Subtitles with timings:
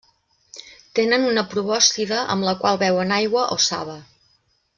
[0.99, 4.01] Tenen una probòscide amb la qual beuen aigua o saba.